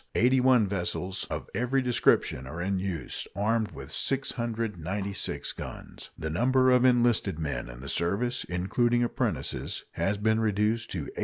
[0.15, 6.09] Eighty one vessels of every description are in use, armed with 696 guns.
[6.17, 11.19] The number of enlisted men in the service, including apprentices, has been reduced to 8,500.